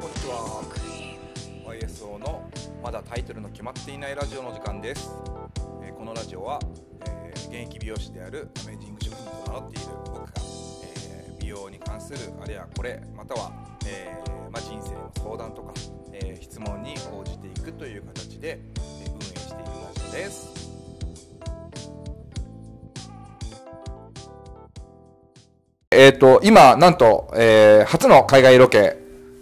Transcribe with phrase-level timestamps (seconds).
[0.00, 0.62] こんにちは。
[1.66, 2.50] YSO の
[2.82, 5.10] まだタイトルの決まっていないラジオの時間です、
[5.82, 6.58] えーこのラジオは、
[7.04, 10.32] えー現役美容師であるアメージング職人と名乗っている僕が、
[10.96, 13.52] えー美容に関するあれやこれまたは、
[13.86, 15.74] えーまあ、人生の相談とか、
[16.14, 20.70] えー質問に応じていくという形で、えー運営しているラジオです。
[25.90, 28.96] えっ、と、今、なんと、えー初の海外ロケ、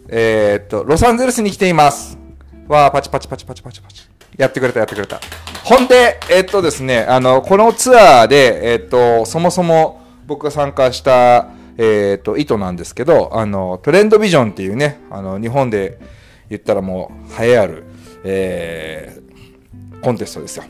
[0.09, 2.19] えっ、と、ロサンゼルスに来ています。
[2.66, 4.09] わー、パチパチパチパチパチパチ。
[4.37, 5.20] やってくれた、やってくれた。
[5.64, 15.98] ほんで、えっ、とですね、あの、このツアーで、えっ、と、そもそも僕が参加した、えっ、と、意図なんですけど、あの、トレンドビジョンっていうね、あの、日本で
[16.48, 17.84] 言ったらもう、栄えある、
[18.25, 19.28] えー
[20.00, 20.64] コンテストですよ。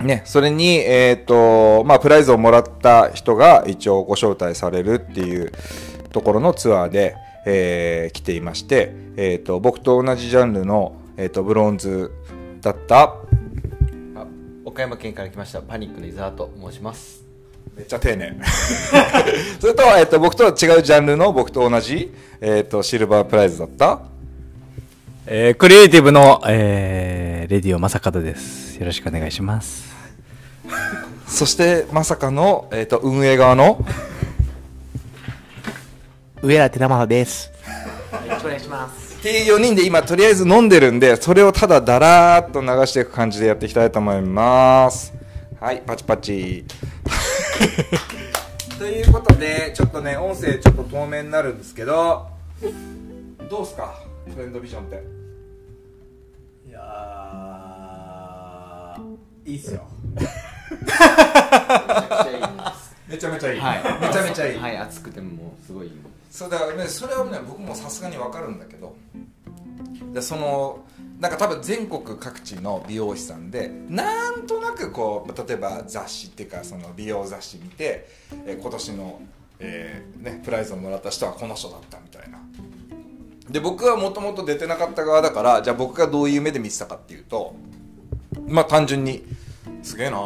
[0.00, 5.52] ね、それに、えっ、と、まあ、プライズをもらった人が一応ご招待されるっていう
[6.12, 7.16] ところのツアーで、
[7.50, 12.12] えー来ていまして、えっ、と、僕と同じジャンルの、えっ、と、ブロンズ
[12.60, 13.14] だった、
[14.14, 14.26] あ
[14.66, 17.24] 岡山県から来ましたパニックの伊沢と申します
[17.74, 18.36] めっちゃ丁寧。
[19.60, 24.00] それと、えっ、と、僕とは違うジャンルの僕と同じ、えっ、と、シルバープライズだった、
[25.26, 28.76] えークリエイティブの、えーレディオ正門です。
[28.78, 29.88] よろしくお願いします。
[31.26, 33.82] そして、まさかの、えっ、と、運営側の、
[36.42, 37.50] 上原寺正です。
[38.26, 39.16] よろしくお願いします。
[39.18, 45.12] っていう4人で今とりあえず飲んでるんでそれをただだらーっと流していく感じでやっていきたいと思います
[45.60, 46.64] はいパチパチ
[48.78, 52.28] ということでちょっとね音声ちょっと透明になるんですけど
[53.50, 53.92] どうすか？
[54.32, 55.02] トレンドビジョンって
[56.68, 59.80] いやー、いいっすよ。
[60.14, 62.57] めちゃ
[63.08, 64.00] めちゃいい、はい。
[64.00, 65.90] めちゃめちゃいい、はい熱くてもすごい
[66.30, 68.94] そうだからねそれはね僕もさすがに分かるんだけど。
[70.12, 70.84] でその
[71.20, 78.08] なんか多分全国各地の美容師さんでなんとなくこう例えば雑誌っていうかその美容雑誌見て、
[78.46, 79.20] えー今年の、
[79.58, 82.38] えーね、プライズをもらった人はこの人だったみたいな。
[83.50, 87.54] で僕はもともと出てなかった側だからじゃあ僕がどういう目で見てたかっていうと
[88.46, 89.24] まあ単純に
[89.82, 90.18] すげえな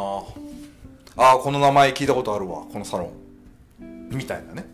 [1.15, 3.05] ああこの名前聞いたことあるわこのサロ
[3.79, 4.09] ン。
[4.09, 4.65] みたいなね。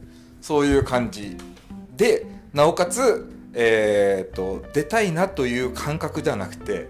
[0.41, 1.37] そういう感じ。
[1.95, 6.87] でなおかつ、えー、と出たいなという感覚ではなくて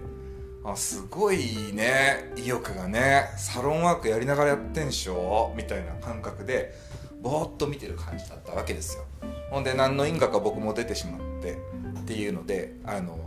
[0.64, 2.32] あすごいね。
[2.36, 3.24] 意欲がね。
[3.36, 5.52] サロンワークやりながらやってんしょ。
[5.56, 6.74] みたいな感覚で
[7.22, 9.04] ぼーっと見てる感じだったわけですよ。
[9.50, 11.58] ほんで何の因果か僕も出てしまって
[12.00, 13.18] っていうのであの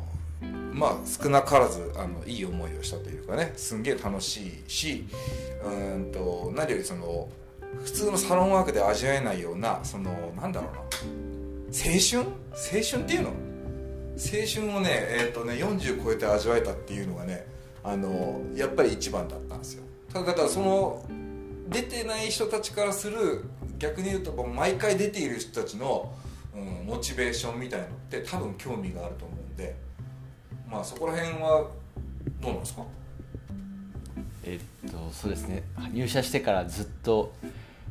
[0.73, 5.05] まあ少なからずあのいい思いをしたというかねすんげえ楽しいし
[5.63, 7.29] うんと何よりその
[7.83, 10.87] 普通のサロンワークで味わえないようなそのなんだろうな青
[11.99, 12.21] 春？
[12.51, 13.29] 青春っていうの？
[14.15, 17.47] 青春をね,、えーとね40超えて味わえたっていうのがね
[17.83, 19.83] あのやっぱり一番だったんですよ。
[20.11, 21.03] ただだからその
[21.69, 23.45] 出てない人たちからする
[23.79, 26.13] 逆に言うともう毎回出ている人たちの、
[26.55, 29.75] うん、モチベーションみたいのって多分興味があると思うんで
[30.73, 31.67] まあそこら辺は
[32.41, 32.83] どうなんですか？
[34.45, 35.63] えっとそうですね。
[35.93, 37.31] 入社してからずっと、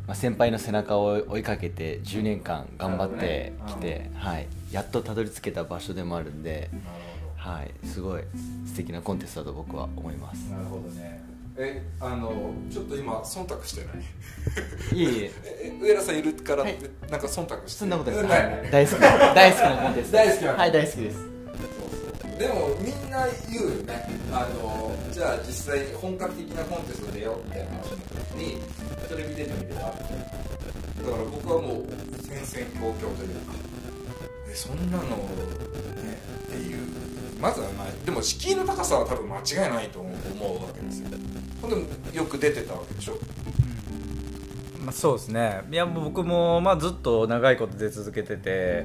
[0.06, 6.68] まあ、先輩の背中を追いかけて10年間頑張ってきて、はい、やっとたどり着けた場所でもあるんで、
[7.36, 8.22] はい、すごい
[8.66, 10.50] 素敵なコンテストだと僕は思います。
[10.50, 11.22] なるほどね。
[11.54, 13.92] えあのちょっと今忖度してな
[14.98, 15.02] い？
[15.02, 15.30] いえいえ。
[15.64, 17.10] え上原さんいるからって、はい。
[17.12, 18.68] なんか忖度してそんなことです、なはい。
[18.68, 19.00] い、大好き。
[19.00, 21.32] 大好きなコンテスト 大好きなはい大好きです
[22.42, 24.04] でもみんな言うよね。
[24.32, 27.92] あのじゃあ実際に本格的なコンテスト出ようみたいな話
[28.34, 28.58] に
[29.08, 31.86] テレビ出てみてただから僕はもう
[32.20, 33.54] 戦々恐々というか。
[34.50, 35.08] えそんなのね
[36.48, 36.78] っていう。
[37.40, 41.10] まずはまあでも敷居の高さは多分間違いないと思うわけですよ。
[41.60, 43.18] ほんでよく出てたわけでしょ。
[44.84, 45.62] まあ、そうですね。
[45.70, 48.84] いや、もう僕も、まあ、ずっと長いこと出続けてて、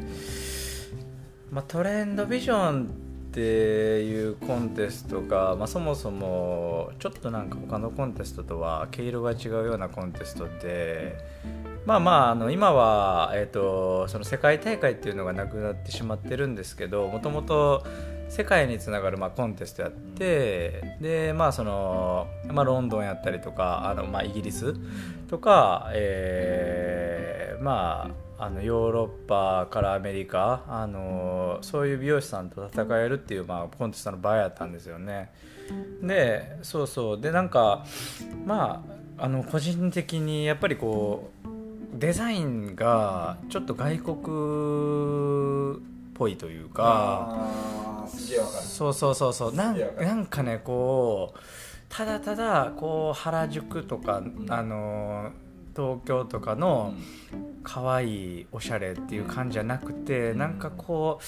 [1.51, 3.06] まあ、トレンドビジョン
[3.37, 11.15] っていうコンテストが、まあ、そもそもちょっとなんか他のコンテストとは毛色が違うようなコンテストで
[11.85, 17.85] まあまああの今は、えー、とその世界大会っていうのがなくなってしまってるんですけどもともと
[18.27, 24.73] 世界につながるまあコンテストやってでまあその、まあ、ロンドンやったりとかあの、まあ、イギリス
[25.27, 35.31] とか、えーまああのヨーロッパからアメリカあのそういう美容師さんと戦えるっていう、まあ、コンテストの場合やったんですよね。
[36.01, 37.21] でそうそう。
[37.21, 37.85] でなんか
[38.45, 38.83] ま
[39.17, 44.15] ああの個人的にやっぱりこうデザインがちょっと外国
[45.77, 45.81] っ
[46.13, 47.47] ぽいというか
[48.07, 49.55] そうそうそうそう。
[49.55, 51.39] なんなんかねこう
[51.89, 55.31] ただただこう原宿とか、あの
[55.77, 56.95] 東京とかの
[57.63, 61.23] 可愛いおしゃれっていう感じじゃなくて、なんかこう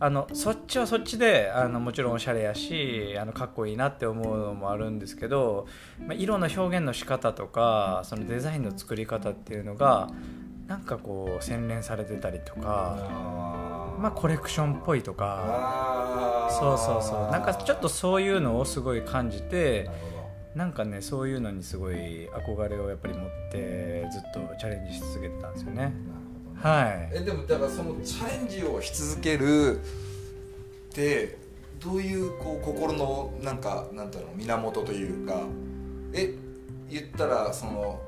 [0.00, 5.68] あのそっちはそっちであのもちろんおしゃれやしあのかっこいいなって思うのもあるんですけど、
[6.00, 10.10] まあ、色の表現の仕方とかそのデザインの作り方っていうのが
[10.66, 16.48] なんかこう洗練されてたりとか、あまあ、コレクションっぽいとか。
[16.50, 17.32] そうそうそう。
[17.32, 19.90] なんかちょっとそういうのをすごい感じて
[20.54, 25.76] なんかねそういうのにすごい憧れをやっぱり持ってずっとチャレンジし続けてたんですよね。
[25.76, 26.80] なるほどね。
[26.84, 27.10] はい。
[27.12, 29.82] えでもだからそのチャレンジをし続けるっ
[30.92, 31.38] て
[31.82, 35.42] どういうこう心のなんかなんだろう源というか
[36.12, 36.34] え
[36.88, 38.00] 言ったらその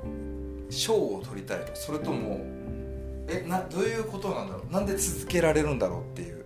[0.70, 2.40] 賞を取りたいとそれとも
[3.28, 4.72] えなどういうことなんだろう？
[4.72, 6.44] なんで続けられるんだろうっていう。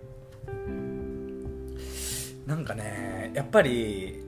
[2.47, 4.23] なんかねやっぱり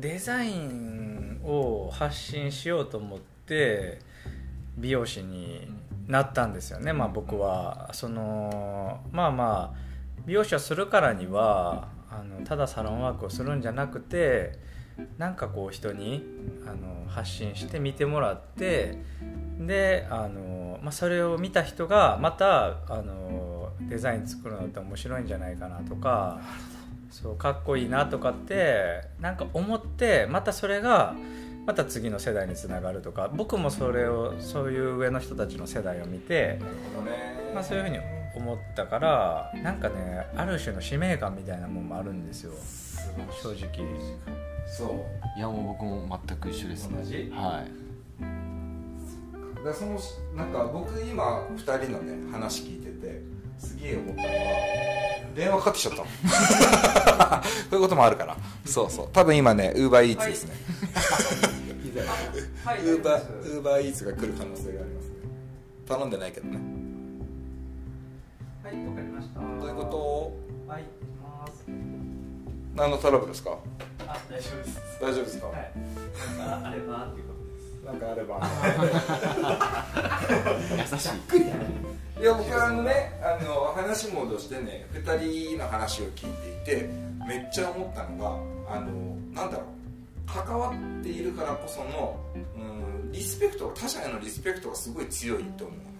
[0.00, 3.98] デザインを発信しようと思って
[4.78, 5.70] 美容師に
[6.08, 7.90] なったんですよね、まあ、僕は。
[7.92, 9.78] そのまあまあ
[10.26, 14.58] 美容師をするからにはあのただサロンワークをするんじゃなくて
[15.18, 16.24] なんかこう人に
[16.66, 18.98] あの発信して見てもらって
[19.58, 26.40] であの、まあ、それを見た人がまたあのデザイン作るのって面白いんじゃないかなとか
[27.10, 31.14] そうかっこいいなとかってなんか思ってまたそれが
[31.66, 37.52] また次の世代につながるとか僕もそれをそういう上の人たちの世代を見て、なるほどね。
[37.54, 37.98] まあ、そういうふうに
[38.34, 42.52] 思ったからなんかねある種の使命感みたいなもんもあるんですよ。
[43.42, 43.68] 正直。
[44.66, 45.38] そう。
[45.38, 46.98] いやもう僕も全く一緒ですね。
[46.98, 47.90] 同じはい。
[49.64, 49.98] だその
[50.34, 53.20] なんか僕今2人のね話聞いてて
[53.60, 54.34] すげえ思ったのは
[55.36, 56.04] 電話かかってきちゃったの。
[57.44, 58.36] こういうこともあるから。
[58.64, 59.08] そうそう。
[59.12, 60.54] 多分今ねウーバーイーツですね。
[61.84, 63.24] ウーバー
[63.56, 65.14] ウーバーイーツが来る可能性がありますね。
[65.86, 66.58] 頼んでないけどね。
[68.64, 69.40] はいわかりました。
[69.40, 70.70] どういうこと？
[70.72, 71.64] はい行きます。
[72.76, 73.58] 何のトラブルですか？
[74.06, 74.80] あ大丈夫です。
[75.00, 75.72] 大丈夫ですか、はい。
[76.38, 77.28] なんかあればっていう
[77.84, 78.40] なんかあれば。
[80.78, 81.10] 優しい。
[82.20, 86.90] いや僕はあのねあの話戻してね2人の話を聞いていて
[87.26, 89.80] めっちゃ思ったのがあのなんだろう。
[90.32, 95.90] 関わっているからこその、うん、リスペクト他者へのリスペクトがすごい強いと思う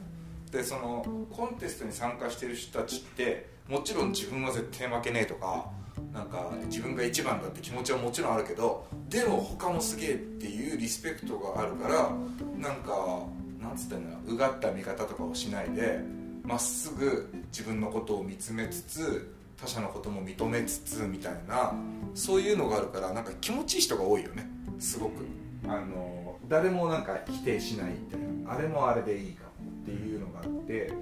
[0.53, 5.71] でそのコンテストに参加してる人たちってもちろん自分は絶対負けねえとか
[6.13, 12.11] なんか自分が一番だって気持ちはもちろんあるけどでも他もすげえっていうリスペクトがあるから
[12.59, 13.27] なんか
[13.61, 16.01] なんつったんだろううがった見方とかをしないで
[16.43, 21.75] まっすぐ自分のことを見つめつつ他者のことも認めつつみたいな
[22.15, 24.49] そういうのがあるからなんか気持ちいい人が多いよね
[24.79, 25.25] すごく。
[25.69, 30.93] あの誰もなんか否定しないみたいなあれもあれでいいかもっていうのがあって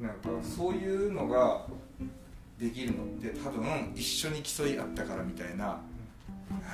[0.00, 1.66] なんかそういうのが
[2.60, 5.80] できるのって多分一緒に競い合ったからみたいな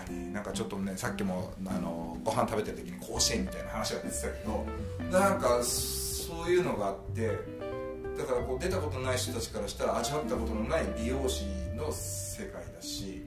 [0.08, 4.66] 何なんかちょっとねさっきもあのご飯食べてる時に甲子園みたいな話が出てたけど
[5.10, 7.28] なんかそういうのがあって
[8.18, 11.44] だからこう出たことない人たちからしたら味わったことのない美容師
[11.76, 13.22] の世界だし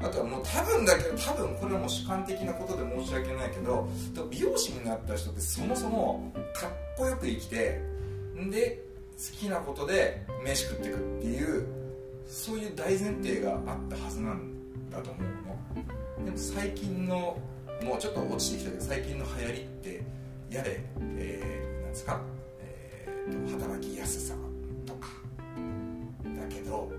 [0.00, 3.88] あとはもう多分だけど多分これはもう主観的なことで申し訳ないけど
[4.28, 7.80] 美容師になった人ってそもそもかっこよく生きて
[8.50, 8.82] で
[9.12, 11.81] 好きなことで飯食ってくっていう
[12.26, 17.38] そういう大前提があったはずなんだと思うのでも最近の
[17.82, 20.02] もうちょっと落ちてきたけど最近の流行りって
[20.50, 20.80] やれ、
[21.18, 22.20] えーなんですか、
[22.60, 24.34] えーと働きやすさ
[24.86, 25.08] とか。
[26.24, 26.90] だけど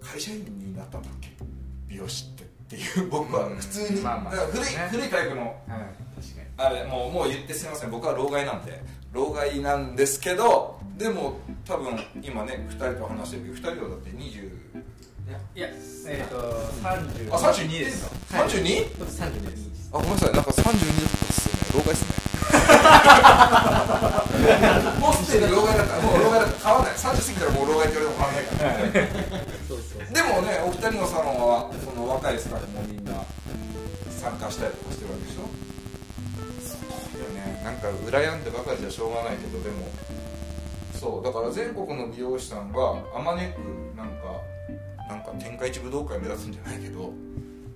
[0.00, 1.28] 会社員になったんだっけ？
[1.88, 5.42] 美容師ってっていう僕は普通に、まあまあ古い古いタイプの。
[5.42, 5.54] はい。
[6.60, 7.90] あれもうもう言ってすみません。
[7.90, 8.82] 僕は老害なんで。
[9.12, 14.50] 老害なんですけどでも多分今ね2人と話してるけど2人はだって20
[15.54, 16.36] いやえっ、ー、と
[16.82, 18.88] 30あ32です 32?
[18.96, 19.90] 32です。
[19.92, 20.32] あごめんなさい。
[20.32, 22.10] なんか32だったっすよね老害っすね。
[25.00, 26.00] もうすでに老害だった。
[26.00, 26.66] もう老害だった。
[26.66, 26.94] 変わんない。
[26.94, 29.28] 30過ぎたらもう老害って言われても変わんないから。
[30.08, 33.12] でもねお二人のサロンはその若いスタッフもみんな
[34.18, 35.44] 参加したりとかしてるわけでしょ？
[36.64, 36.76] そ
[37.20, 37.60] うよね。
[37.64, 39.88] なんか羨んでばかりじゃしょうがないけどでも
[40.98, 44.14] そうだから全国の美容師さんがあまねくなんか
[45.08, 47.12] なんか天下一武道会目指すんじゃないけど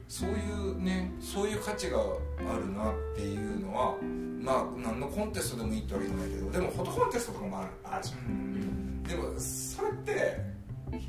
[0.08, 3.96] そういうねそういう価値があるなっていうのは
[4.42, 10.40] まあ何のコンテストでもいいってわけじゃないけどでもフォトコンテストとかもあるあるじゃん、でもそれって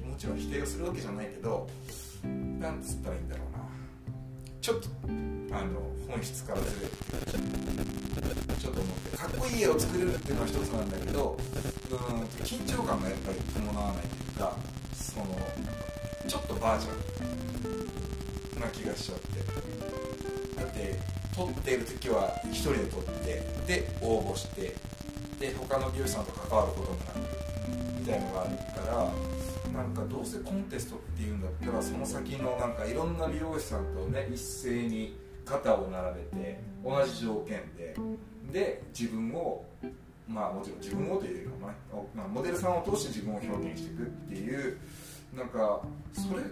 [0.05, 1.67] もちろん否定をするわけじゃないけど
[2.59, 3.52] なんつったらいいんだろうな
[4.63, 4.87] ちょっと
[5.51, 6.95] あの本質からずれて
[8.61, 11.37] ちょっと思ってかっこいい絵を作れるっていうのは一つなんだけど
[11.91, 11.97] うん
[12.45, 14.55] 緊張感がやっぱり伴わないというか
[14.93, 15.25] その
[16.29, 19.33] ちょっとバージョンな気がしちゃって。
[20.55, 20.97] だって
[21.35, 24.75] 撮ってる時は一人で撮ってで応募して
[25.39, 27.19] で他の美容師さんと関わることもなく
[27.99, 29.11] みたいのがあるから
[29.73, 37.95] なんかどうせコンテストっていうんだったらその先のなんかいろんな美容師さんとね一斉に肩を並べて同じ条件で
[38.51, 39.65] で自分を
[40.27, 41.73] まあもちろん自分をというか、
[42.15, 44.77] まあ、モデルさんを通して自分を表現していくっていう
[45.35, 45.81] なんか
[46.13, 46.43] それ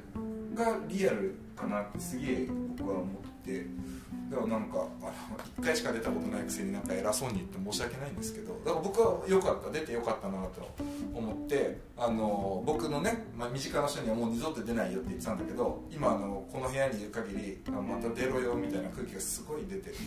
[0.56, 2.48] がリアルかなってすげえ
[2.78, 3.66] 僕は思って
[4.30, 5.12] だからなんかあの
[5.60, 10.70] 1回しか出たことないくせになんか偉そうに言って申し訳ないんですけどだから僕は良かった出て良かったなと
[11.14, 19.96] 思ってあの僕のね、まあ、身近な人にはもう二度と出ないよって言ってたんだけど今あのこの部屋にいる限りあまた出ろよみたいな空気がすごい出てて。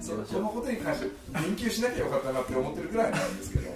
[0.00, 3.72] そうこのことに関して言及しなきゃよかったなって思ってるぐらいなんですけど。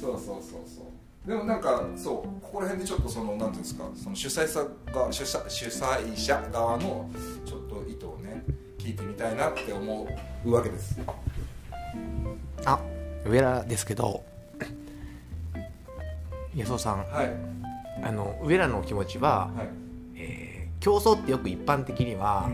[0.00, 0.97] そうそうそうそう
[1.28, 7.10] でもなんかそうここら辺でちょっとそのなんていうんですかその主催者が主催主催者側の
[7.44, 8.42] ちょっと意図をね
[8.78, 10.08] 聞いてみたいなって思
[10.46, 10.98] うわけです。
[12.64, 12.80] あ
[13.26, 14.24] 上田ですけど
[16.54, 17.04] 安尾さん。
[17.04, 17.30] はい。
[18.02, 19.68] あの上田の気持ちは、はい。
[20.16, 22.48] えー競争ってよく一般的には、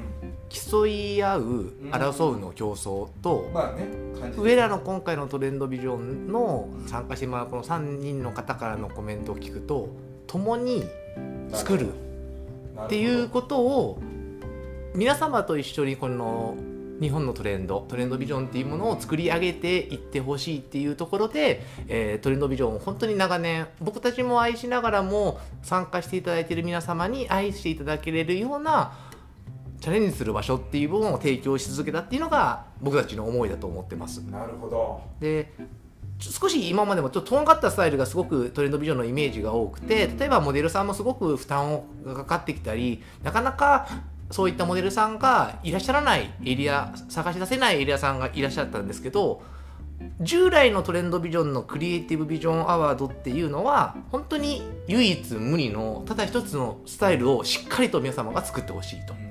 [0.55, 1.43] 競い合う
[1.91, 3.89] 争うの競争と、まあね
[4.21, 9.89] 感じ上田の今回のトレンドビジョンの参加してもらうこの3人の方からのコメントを聞くと
[10.27, 10.85] 共に
[11.53, 11.93] 作る
[12.85, 14.01] っていうことを
[14.95, 16.57] 皆様と一緒にこの
[17.01, 28.93] 日本のトレンドトレンドビジョンっていうものを作り上げていってほしいっていうところで、えートレンドビジョンを本当に長年僕たちも愛しながらも参加していただいている皆様に愛していただけれるような
[29.85, 34.21] チャレンジする場所っていう部分を提供し続けたっていうのが僕たちの思いだと思ってます。
[34.21, 35.53] なるほどで
[36.21, 43.87] 少し今までもちょっととんがったスタイルがすごくトレンドビジョンのイメージが多くて例えばモデルさんもすごく負担をがかかってきたりなかなか
[44.31, 49.43] そういったモデルさんがいらっしゃらないエリア探し出せないエリアさんがいらっしゃったんですけど
[50.21, 59.24] 従来のトレンドビジョンのクリエイティブビジョンアワードっていうのは本当に唯一無二のただ一つのスタイルをしっかりと皆様が作ってほしいと。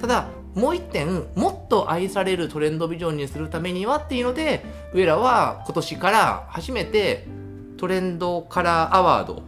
[0.00, 7.26] ただもう一点もっと愛されるトレンドビジョンにするためにはっていうので上らは今年から初めて
[7.76, 9.42] トレンドカラーアワード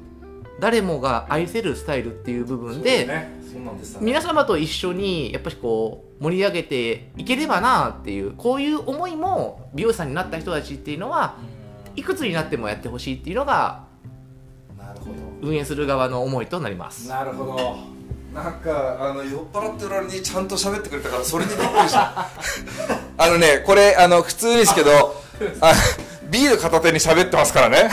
[0.60, 3.42] 誰もが愛せるスタイルっていう部分でね。
[4.00, 11.36] 皆様と一緒にやっぱりこう盛り上げていければなっていうこういう思いも美容師さんになった人たちっていうのは
[11.94, 13.84] いくつになってもやってほしいっていうのが
[15.42, 17.08] 運営する側の思いとなります。
[17.08, 17.76] なるほど
[18.34, 22.28] なんかあの酔っ払ってる割にちゃんと喋ってくれたからそれにびっくりした。
[23.18, 25.22] あのねこれあの普通にですけど
[25.60, 25.72] あ
[26.24, 27.90] ビール片手に喋ってますからね。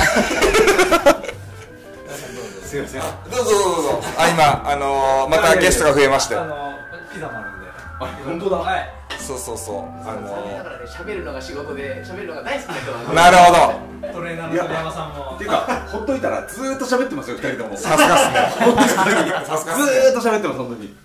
[2.66, 3.02] すいません。
[3.02, 4.04] どうぞどうぞどうぞ。
[4.18, 6.36] あ今あのーまたゲストが増えまして。
[6.36, 6.74] あの
[7.14, 7.68] ピザもあるんで。
[8.00, 8.58] あ本当だ。
[8.58, 8.99] はい
[9.30, 15.36] そうそうそうあのだからね喋るのが仕事で喋るのが大好きな人なんなるほトレーナーの鳥山さんも。
[15.36, 17.70] っていうか、ほっといたらずーっと喋ってますよ、二人とも。
[17.72, 19.46] どさすがっすね。
[19.46, 20.02] さすがっすね。
[20.02, 20.96] ずーっと喋ってます、本当に。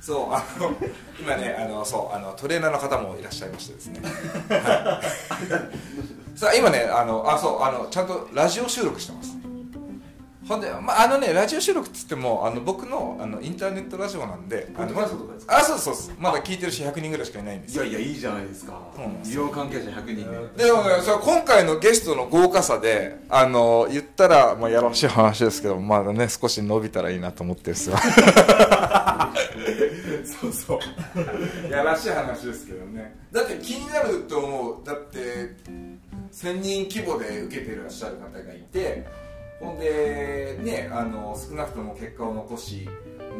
[0.00, 0.74] そうあの
[1.20, 5.02] 今ねあのそうあのトレーナーの方もいらっしゃいましてですね、は
[6.34, 9.36] い、 さあ今ねあのあそうあのちゃんとラジオ収録してます
[10.48, 15.58] ほんで、まあ、あのねラジオ収録っつってもあの僕のあのインターネットラジオなんであのポッドキャストとかですか？
[15.58, 16.14] あそうそうそう。
[16.18, 17.84] まだ聞いてるし100人ぐらいしかいないんですよ。
[17.84, 18.80] いやいや、いいじゃないですか。
[19.24, 20.64] 医療関係者100人で。
[20.64, 27.96] でもねそれ今回のゲストの豪華さであの言ったら、まあ、やらしい話ですけどまだね少し伸びたらいいなと思ってるんですよ
[30.40, 30.78] そうそ
[31.68, 31.70] う。
[31.70, 33.14] やらしい話ですけどね。
[33.32, 34.86] だって気になると思う。
[34.86, 35.18] だって
[36.32, 39.06] 1000人規模で受けてらっしゃる方がいて
[39.60, 40.37] ほんで
[40.68, 42.88] ねあの少なくとも結果を残し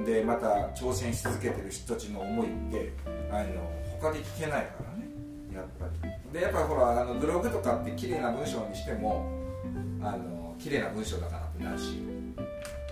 [0.07, 2.93] でまた挑戦し続けてる人たちの思いって
[3.31, 3.71] あの
[4.01, 5.09] 他で聞けないからね
[5.53, 6.33] やっぱり。
[6.33, 9.27] でやっぱほらあのブログとかって綺麗な文章にしても
[10.01, 12.01] あの綺麗な文章だからってなるし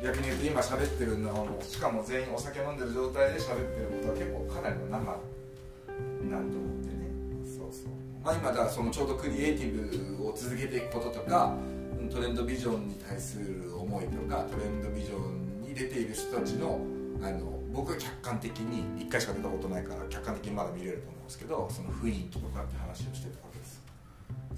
[0.02, 5.18] 逆に言うと今喋ってるのをしかも全員お酒飲んでる状態で喋ってることは結構かなりの生なる
[6.28, 7.08] と思ってね。
[7.44, 7.90] そうそう。
[8.24, 11.54] まあ今だからそのちょうどクリエイティブを続けていくこととか
[12.08, 16.80] トレンドビジョンに対する思いとかトレンドビジョンに出ている人たちの
[17.22, 23.82] あの僕は客観的に1回しか出たことないから客観的にまだ見れると思うんですけどその雰囲気とかって話をしてたわけです。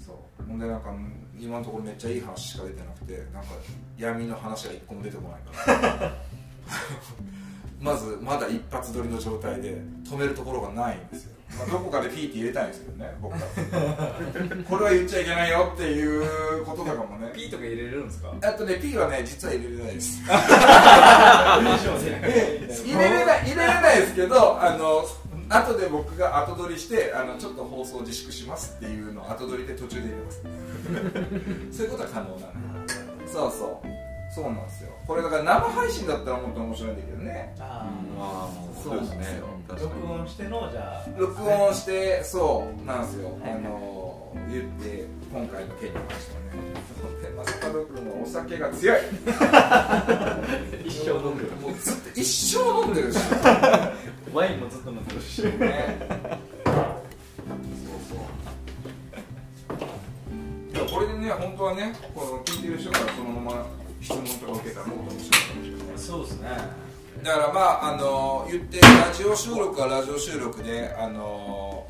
[0.05, 0.43] そう。
[0.43, 0.93] ほんでなんか
[1.39, 3.49] 今のところめっちゃいい話しか出てなくてなんか
[3.97, 6.15] 闇の話が一個も出てこないから。
[7.79, 13.39] まずまだ一発撮りの状態で止めるところがないんですよ、まあ、どこかでピーって入れたいんですけどね僕は。
[14.69, 17.31] これは言っちゃいけないよっていうこととかもね。
[17.33, 18.33] P とか入れれるんですか？
[18.41, 20.21] あとね P はね実は入れれないです。
[22.85, 25.03] 入れれない入れれないですけどあの
[25.49, 30.41] 後で僕が後撮りしてあのちょっと放送自粛しますっていうのを後撮りで途中で入れます。
[31.77, 32.53] そういうことは可能なの。
[33.27, 33.87] そうそう
[34.33, 34.91] そうなんですよ。
[35.07, 37.55] これだから生配信だったらもっと面白いんだけどね。
[37.59, 39.41] あああそうですね。
[39.69, 41.09] 録音してのじゃあ。
[41.17, 46.49] 録音してそうなんですよ、あの言って今回の件に関してはね。
[47.35, 48.99] まさかどくんはお酒が強い。
[50.85, 51.51] 一生飲んでる。
[51.61, 53.17] もうずっと一生飲んでるし。
[54.33, 55.43] ワインもずっと飲んでるし。
[55.43, 55.97] ね。
[56.65, 56.75] そう
[58.09, 59.77] そう。
[60.71, 65.97] いやこれでね本当はねこの聞いてる人からそのまま質問とか受けたらもっと面白いかもしれない。
[65.97, 66.49] そうですね。
[67.23, 71.85] だからまああの言ってラジオ収録はラジオ収録であの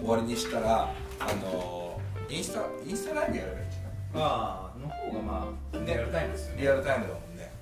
[0.00, 4.20] 終わりにしたらあのインスタインスタライブやればいいんじゃな。
[4.20, 6.62] いああの方がまあリアルタイムですよね。
[6.62, 7.52] リアルタイムだもんね。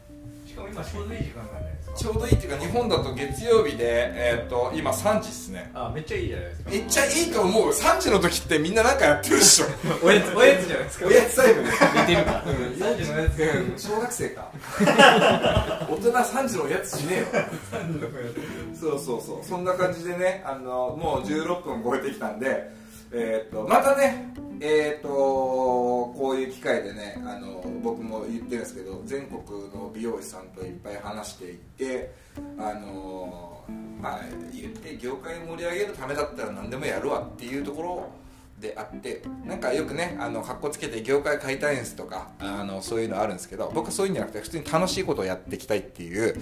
[0.47, 1.73] しかも今ちょうどいい時間なんじゃない。
[1.75, 5.71] ですかちょうどいいっていうか日本だと月曜日で、えー、と今3時っすね。
[5.75, 6.71] あめっちゃいいじゃないですか。
[6.71, 7.71] めっちゃいいと思う。
[7.71, 9.67] 3時の時ってみんななんかやってるでしょ。
[10.03, 11.07] おやつおやつじゃないですか。
[11.07, 11.71] おやつタイムね。
[11.71, 13.43] 似てるか3時のやつ。
[13.43, 13.79] うん。
[13.79, 14.51] 小学生か。
[15.91, 17.45] 大人3時のおやつしねえよ。
[18.81, 19.47] そうそうそう。
[19.47, 22.82] そんな感じでねあのもう16分超えてきたんで
[23.13, 24.33] えー、とまたね
[24.65, 29.43] えー、とこういう機会でねあの僕も言ってるんですけど全国
[29.75, 32.15] の美容師さんといっぱい話していって
[32.57, 33.65] あの
[34.01, 34.21] まあ
[34.53, 38.09] 言って業界を盛り上げるためだったら何でもやるわっていうところ
[38.63, 46.37] であってなんかよくねあの格好つけて業界変えたいんですとかあのそういうのあるんですけど僕はそういうんじゃなくて普通に楽しいことをやっていきたいっていう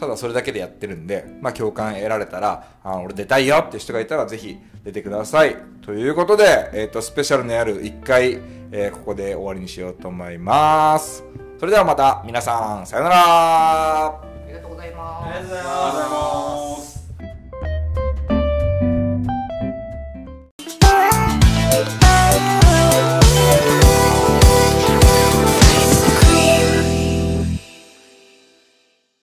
[0.00, 5.56] ただそれだけでやってるんでまあ共感得られたらあ俺出たいよって人がいたらぜひ出てください。
[5.82, 8.40] ということで、えー、とスペシャルのやる1回、
[8.72, 11.24] えーここで終わりにしようと思います。
[11.58, 14.06] それではまた皆さんさようなら。
[14.06, 15.28] ありがとうございます。
[15.28, 16.75] ありがとうございます